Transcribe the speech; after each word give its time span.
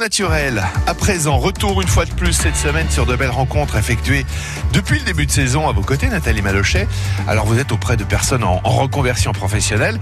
Naturel. 0.00 0.62
À 0.86 0.94
présent, 0.94 1.38
retour 1.38 1.82
une 1.82 1.88
fois 1.88 2.04
de 2.04 2.12
plus 2.12 2.32
cette 2.32 2.54
semaine 2.54 2.88
sur 2.88 3.04
de 3.04 3.16
belles 3.16 3.32
rencontres 3.32 3.74
effectuées 3.74 4.24
depuis 4.72 5.00
le 5.00 5.04
début 5.04 5.26
de 5.26 5.30
saison 5.32 5.68
à 5.68 5.72
vos 5.72 5.82
côtés, 5.82 6.06
Nathalie 6.06 6.40
Malochet. 6.40 6.86
Alors 7.26 7.46
vous 7.46 7.58
êtes 7.58 7.72
auprès 7.72 7.96
de 7.96 8.04
personnes 8.04 8.44
en, 8.44 8.58
reconversion 8.58 9.32
professionnelle 9.32 9.98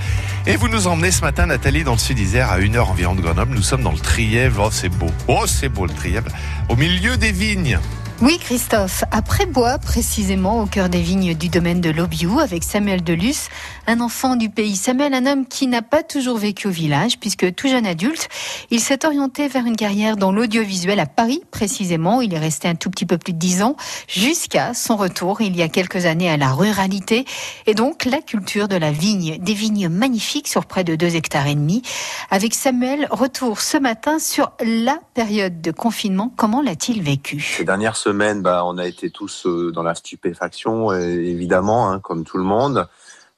et 0.47 0.57
vous 0.57 0.69
nous 0.69 0.87
emmenez 0.87 1.11
ce 1.13 1.23
matin, 1.23 1.47
Nathalie, 1.47 1.83
dans 1.83 1.93
le 1.93 1.99
sud-Isère 1.99 2.51
à 2.51 2.59
une 2.59 2.77
heure 2.77 2.91
environ 2.91 3.15
de 3.15 3.23
Grenoble. 3.23 3.55
Nous 3.55 3.63
sommes 3.63 3.83
dans 3.83 3.93
le 3.93 3.99
Trièvre. 3.99 4.65
Oh, 4.67 4.71
c'est 4.71 4.91
beau. 4.91 5.09
Oh, 5.29 5.47
c'est 5.47 5.71
beau 5.71 5.87
le 5.87 5.95
Trièvre. 5.95 6.29
Au 6.69 6.77
milieu 6.77 7.17
des 7.17 7.33
vignes. 7.33 7.79
Oui, 8.23 8.39
Christophe, 8.39 9.05
à 9.11 9.21
Prébois, 9.21 9.77
précisément 9.77 10.63
au 10.63 10.67
cœur 10.67 10.89
des 10.89 11.03
vignes 11.03 11.35
du 11.35 11.51
domaine 11.51 11.83
de 11.83 11.91
l'Aubiou, 11.91 12.41
avec 12.41 12.65
Samuel 12.65 13.05
Delus, 13.05 13.51
un 13.87 14.01
enfant 14.01 14.37
du 14.37 14.49
pays. 14.49 14.75
Samuel, 14.75 15.13
un 15.13 15.27
homme 15.27 15.47
qui 15.47 15.67
n'a 15.67 15.83
pas 15.83 16.03
toujours 16.03 16.39
vécu 16.39 16.67
au 16.67 16.71
village, 16.71 17.19
puisque 17.19 17.55
tout 17.55 17.69
jeune 17.69 17.85
adulte, 17.85 18.31
il 18.71 18.81
s'est 18.81 19.05
orienté 19.05 19.49
vers 19.49 19.67
une 19.67 19.77
carrière 19.77 20.17
dans 20.17 20.33
l'audiovisuel 20.33 20.99
à 20.99 21.05
Paris, 21.05 21.43
précisément. 21.51 22.23
Il 22.23 22.33
est 22.33 22.39
resté 22.39 22.69
un 22.69 22.75
tout 22.75 22.89
petit 22.89 23.05
peu 23.05 23.19
plus 23.19 23.35
de 23.35 23.39
dix 23.39 23.63
ans, 23.63 23.77
jusqu'à 24.09 24.73
son 24.73 24.97
retour 24.97 25.43
il 25.43 25.55
y 25.55 25.61
a 25.61 25.69
quelques 25.69 26.07
années 26.07 26.31
à 26.31 26.39
la 26.39 26.53
ruralité, 26.53 27.27
et 27.67 27.75
donc 27.75 28.07
la 28.07 28.23
culture 28.23 28.67
de 28.67 28.77
la 28.77 28.93
vigne, 28.93 29.37
des 29.41 29.55
vignes 29.55 29.91
magnifiques 29.91 30.49
sur 30.49 30.65
près 30.65 30.85
de 30.85 30.97
deux 30.97 31.17
hectares 31.17 31.49
et 31.49 31.55
demi. 31.55 31.83
Avec 32.31 32.55
Samuel, 32.55 33.09
retour 33.11 33.61
ce 33.61 33.77
matin 33.77 34.19
sur 34.19 34.53
la 34.65 34.99
période 35.13 35.61
de 35.61 35.71
confinement. 35.71 36.33
Comment 36.35 36.63
l'a-t-il 36.63 37.03
vécu? 37.03 37.41
Ces 37.41 37.65
dernières 37.65 38.06
semaine, 38.07 38.41
bah, 38.41 38.63
on 38.65 38.79
a 38.79 38.87
été 38.87 39.11
tous 39.11 39.47
euh, 39.47 39.73
dans 39.73 39.83
la 39.83 39.97
stupéfaction, 39.97 40.93
évidemment, 40.93 41.91
hein, 41.91 41.99
comme 41.99 42.25
tout 42.25 42.39
le 42.39 42.45
monde. 42.45 42.87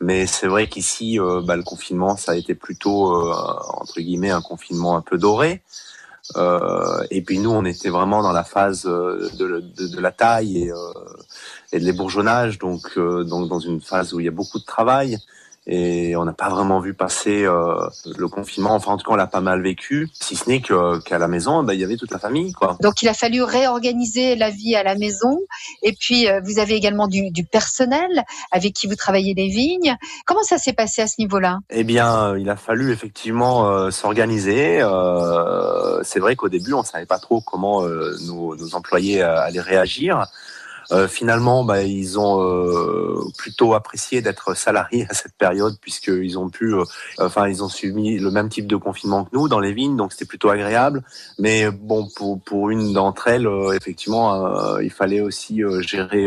Mais 0.01 0.27
c'est 0.27 0.47
vrai 0.47 0.69
qu'ici, 0.69 1.19
euh, 1.19 1.41
bah, 1.43 1.57
le 1.57 1.63
confinement, 1.63 2.17
ça 2.17 2.33
a 2.33 2.37
été 2.37 2.55
plutôt, 2.55 3.13
euh, 3.13 3.35
entre 3.69 4.01
guillemets, 4.01 4.31
un 4.31 4.43
confinement 4.43 4.97
un 4.97 5.01
peu 5.01 5.17
doré. 5.17 5.63
Euh, 6.37 7.03
et 7.11 7.23
puis 7.23 7.39
nous, 7.39 7.51
on 7.51 7.65
était 7.65 7.89
vraiment 7.89 8.23
dans 8.23 8.33
la 8.33 8.45
phase 8.45 8.83
de, 8.83 10.01
la 10.01 10.13
taille 10.13 10.59
et, 10.65 10.73
et 11.73 11.81
de 11.81 11.85
l'ébourgeonnage, 11.85 12.59
donc, 12.59 12.99
donc 12.99 13.49
dans 13.49 13.61
une 13.61 13.81
phase 13.81 14.13
où 14.13 14.21
il 14.21 14.27
y 14.27 14.29
a 14.29 14.37
beaucoup 14.43 14.59
de 14.59 14.67
travail 14.67 15.17
et 15.69 16.17
on 16.17 16.25
n'a 16.25 16.33
pas 16.33 16.49
vraiment 16.49 16.81
vu 16.81 16.95
passer 16.95 17.45
euh, 17.45 17.77
le 18.17 18.27
confinement. 18.27 18.75
Enfin, 18.75 18.93
en 18.93 18.97
tout 18.97 19.05
cas, 19.07 19.13
on 19.13 19.17
l'a 19.17 19.27
pas 19.27 19.43
mal 19.43 19.63
vécu, 19.63 20.09
si 20.13 20.35
ce 20.35 20.49
n'est 20.49 20.63
qu'à 20.63 21.19
la 21.19 21.29
maison, 21.29 21.63
bah, 21.63 21.75
il 21.75 21.81
y 21.81 21.85
avait 21.85 21.97
toute 21.97 22.11
la 22.11 22.19
famille. 22.19 22.53
Quoi. 22.53 22.79
Donc, 22.81 23.03
il 23.03 23.09
a 23.09 23.15
fallu 23.15 23.43
réorganiser 23.43 24.35
la 24.35 24.51
vie 24.51 24.75
à 24.75 24.83
la 24.83 24.95
maison. 24.95 25.39
Et 25.83 25.93
puis, 25.93 26.27
euh, 26.27 26.41
vous 26.43 26.59
avez 26.59 26.75
également 26.75 27.07
du, 27.07 27.31
du, 27.31 27.45
personnel 27.45 28.25
avec 28.51 28.73
qui 28.73 28.87
vous 28.87 28.97
travaillez 28.97 29.35
des 29.35 29.49
vignes. 29.49 29.97
Comment 30.27 30.43
ça 30.43 30.57
s'est 30.57 30.73
passé 30.73 31.03
à 31.03 31.07
ce 31.07 31.17
niveau-là? 31.19 31.59
Eh 31.71 31.85
bien, 31.85 32.37
il 32.37 32.49
a 32.49 32.57
fallu 32.57 32.91
effectivement 32.91 33.69
euh, 33.69 33.91
s'organiser. 33.91 34.81
Euh, 34.81 36.03
c'est 36.03 36.21
vrai 36.21 36.37
qu'au 36.37 36.49
début, 36.49 36.73
on 36.73 36.83
savait 36.83 37.07
pas 37.07 37.19
trop 37.19 37.41
comment 37.41 37.85
euh, 37.85 38.17
nos, 38.27 38.57
nos, 38.57 38.75
employés 38.75 39.23
allaient 39.23 39.61
réagir. 39.61 40.27
Euh, 40.91 41.07
finalement, 41.07 41.65
bah, 41.65 41.83
ils 41.83 42.19
ont 42.19 42.43
euh, 42.43 43.21
plutôt 43.37 43.75
apprécié 43.75 44.23
d'être 44.23 44.55
salariés 44.57 45.07
à 45.11 45.15
cette 45.15 45.35
période 45.35 45.77
puisqu'ils 45.81 46.39
ont 46.39 46.49
pu, 46.49 46.75
euh, 46.75 46.85
enfin, 47.19 47.49
ils 47.49 47.63
ont 47.63 47.69
subi 47.69 48.19
le 48.19 48.31
même 48.31 48.49
type 48.49 48.67
de 48.67 48.77
confinement 48.77 49.25
que 49.25 49.31
nous 49.33 49.49
dans 49.49 49.61
les 49.61 49.73
vignes, 49.73 49.97
donc 49.97 50.13
c'était 50.13 50.25
plutôt 50.25 50.49
agréable. 50.49 51.03
Mais 51.39 51.71
bon, 51.71 52.09
pour 52.17 52.41
pour 52.41 52.71
une 52.71 52.93
d'entre 52.93 53.29
elles, 53.29 53.49
effectivement, 53.75 54.79
il 54.79 54.91
fallait 54.91 55.21
aussi 55.21 55.63
gérer 55.81 56.27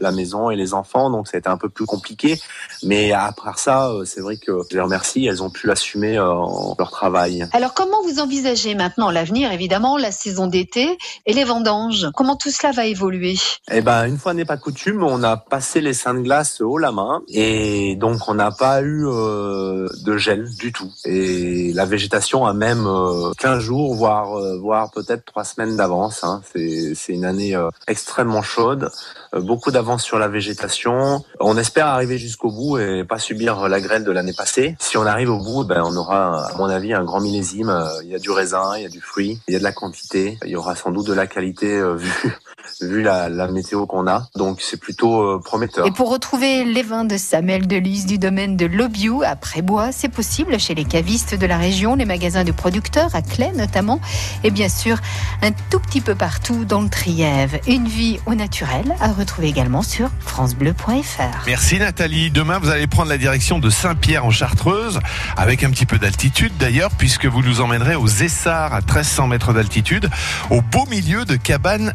la 0.00 0.12
maison 0.12 0.50
et 0.50 0.56
les 0.56 0.74
enfants, 0.74 1.10
donc 1.10 1.28
ça 1.28 1.36
a 1.36 1.38
été 1.38 1.48
un 1.48 1.56
peu 1.56 1.68
plus 1.68 1.86
compliqué. 1.86 2.38
Mais 2.82 3.12
à 3.12 3.32
part 3.32 3.58
ça, 3.58 3.90
c'est 4.04 4.20
vrai 4.20 4.36
que 4.36 4.52
je 4.70 4.76
les 4.76 4.82
remercie, 4.82 5.26
elles 5.26 5.42
ont 5.42 5.50
pu 5.50 5.70
assumer 5.70 6.14
leur 6.14 6.90
travail. 6.90 7.46
Alors, 7.52 7.74
comment 7.74 8.02
vous 8.02 8.20
envisagez 8.20 8.74
maintenant 8.74 9.10
l'avenir, 9.10 9.52
évidemment, 9.52 9.96
la 9.96 10.12
saison 10.12 10.46
d'été 10.46 10.98
et 11.26 11.32
les 11.32 11.44
vendanges? 11.44 12.08
Comment 12.14 12.36
tout 12.36 12.50
cela 12.50 12.72
va 12.72 12.86
évoluer? 12.86 13.36
Eh 13.70 13.80
ben, 13.80 14.06
une 14.06 14.18
fois 14.18 14.34
n'est 14.34 14.44
pas 14.44 14.56
coutume, 14.56 15.02
on 15.02 15.22
a 15.22 15.36
passé 15.36 15.80
les 15.80 15.94
seins 15.94 16.14
de 16.14 16.20
glace 16.20 16.60
haut 16.60 16.78
la 16.78 16.92
main 16.92 17.22
et 17.28 17.96
donc 17.96 18.28
on 18.28 18.34
n'a 18.34 18.50
pas 18.50 18.82
eu 18.82 19.06
euh, 19.06 19.88
de 20.04 20.16
gel 20.16 20.48
du 20.56 20.72
tout. 20.72 20.92
Et 21.04 21.72
la 21.72 21.86
végétation 21.86 22.46
a 22.46 22.52
même 22.52 22.86
euh, 22.86 23.32
15 23.38 23.60
jours, 23.60 23.94
voire 23.94 24.38
euh, 24.38 24.58
voire 24.58 24.90
peut-être 24.90 25.24
trois 25.24 25.44
semaines 25.44 25.76
d'avance. 25.76 26.24
Hein. 26.24 26.42
C'est 26.54 26.94
une 27.08 27.24
année 27.24 27.56
euh, 27.56 27.70
extrêmement 27.88 28.42
chaude, 28.42 28.90
euh, 29.34 29.40
beaucoup 29.40 29.70
d'avance 29.70 30.02
sur 30.02 30.18
la 30.18 30.28
végétation. 30.28 31.24
On 31.40 31.56
espère 31.56 31.86
arriver 31.86 32.18
jusqu'au 32.18 32.50
bout 32.50 32.78
et 32.78 33.04
pas 33.04 33.18
subir 33.18 33.68
la 33.68 33.80
grêle 33.80 34.04
de 34.04 34.12
l'année 34.12 34.34
passée. 34.36 34.76
Si 34.78 34.96
on 34.96 35.06
arrive 35.06 35.30
au 35.30 35.38
bout, 35.38 35.64
ben 35.64 35.82
on 35.84 35.96
aura, 35.96 36.48
à 36.48 36.56
mon 36.56 36.68
avis, 36.68 36.92
un 36.92 37.04
grand 37.04 37.20
millésime. 37.20 37.72
Il 38.02 38.10
y 38.10 38.14
a 38.14 38.18
du 38.18 38.30
raisin, 38.30 38.76
il 38.76 38.82
y 38.82 38.86
a 38.86 38.90
du 38.90 39.00
fruit, 39.00 39.40
il 39.48 39.54
y 39.54 39.56
a 39.56 39.58
de 39.58 39.64
la 39.64 39.72
quantité, 39.72 40.38
il 40.44 40.50
y 40.50 40.56
aura 40.56 40.74
sans 40.76 40.90
doute 40.90 41.06
de 41.06 41.14
la 41.14 41.26
qualité 41.26 41.82
vu 41.96 42.34
vu 42.80 43.02
la, 43.02 43.28
la 43.28 43.43
météo 43.52 43.86
qu'on 43.86 44.06
a. 44.06 44.28
Donc 44.34 44.60
c'est 44.60 44.78
plutôt 44.78 45.22
euh, 45.22 45.40
prometteur. 45.42 45.86
Et 45.86 45.90
pour 45.90 46.10
retrouver 46.10 46.64
les 46.64 46.82
vins 46.82 47.04
de 47.04 47.16
Samuel 47.16 47.66
Delise 47.66 48.06
du 48.06 48.18
domaine 48.18 48.56
de 48.56 48.66
l'Aubiou 48.66 49.22
à 49.24 49.36
Prébois, 49.36 49.92
c'est 49.92 50.08
possible 50.08 50.58
chez 50.58 50.74
les 50.74 50.84
cavistes 50.84 51.34
de 51.34 51.46
la 51.46 51.56
région, 51.56 51.94
les 51.94 52.04
magasins 52.04 52.44
de 52.44 52.52
producteurs, 52.52 53.14
à 53.14 53.22
Clay 53.22 53.52
notamment, 53.54 54.00
et 54.42 54.50
bien 54.50 54.68
sûr 54.68 54.98
un 55.42 55.52
tout 55.70 55.80
petit 55.80 56.00
peu 56.00 56.14
partout 56.14 56.64
dans 56.64 56.80
le 56.80 56.88
Trièvre. 56.88 57.58
Une 57.66 57.86
vie 57.86 58.18
au 58.26 58.34
naturel 58.34 58.94
à 59.00 59.12
retrouver 59.12 59.48
également 59.48 59.82
sur 59.82 60.10
francebleu.fr. 60.20 61.44
Merci 61.46 61.78
Nathalie. 61.78 62.30
Demain, 62.30 62.58
vous 62.58 62.70
allez 62.70 62.86
prendre 62.86 63.08
la 63.08 63.18
direction 63.18 63.58
de 63.58 63.70
Saint-Pierre 63.70 64.24
en 64.24 64.30
Chartreuse, 64.30 65.00
avec 65.36 65.64
un 65.64 65.70
petit 65.70 65.86
peu 65.86 65.98
d'altitude 65.98 66.52
d'ailleurs, 66.58 66.90
puisque 66.90 67.26
vous 67.26 67.42
nous 67.42 67.60
emmènerez 67.60 67.94
aux 67.96 68.06
Essarts 68.06 68.72
à 68.74 68.80
1300 68.80 69.28
mètres 69.28 69.52
d'altitude, 69.52 70.08
au 70.50 70.60
beau 70.60 70.86
milieu 70.86 71.24
de 71.24 71.36
cabanes 71.36 71.92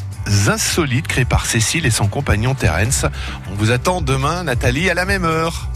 insolites 0.47 1.07
créées 1.07 1.25
Cécile 1.45 1.85
et 1.85 1.91
son 1.91 2.07
compagnon 2.07 2.55
Terence. 2.55 3.05
On 3.51 3.55
vous 3.55 3.71
attend 3.71 4.01
demain, 4.01 4.43
Nathalie, 4.43 4.89
à 4.89 4.93
la 4.93 5.05
même 5.05 5.25
heure. 5.25 5.68